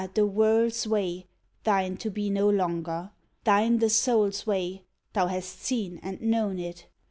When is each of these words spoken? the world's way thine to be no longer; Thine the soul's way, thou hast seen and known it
the 0.15 0.25
world's 0.25 0.87
way 0.87 1.27
thine 1.63 1.95
to 1.95 2.09
be 2.09 2.27
no 2.31 2.49
longer; 2.49 3.11
Thine 3.43 3.77
the 3.77 3.91
soul's 3.91 4.47
way, 4.47 4.83
thou 5.13 5.27
hast 5.27 5.61
seen 5.61 5.99
and 6.01 6.19
known 6.19 6.57
it 6.57 6.87